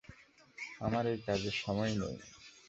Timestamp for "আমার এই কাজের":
0.81-1.55